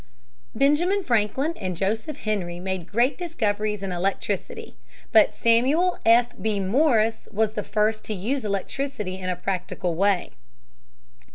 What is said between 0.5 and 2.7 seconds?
Benjamin Franklin and Joseph Henry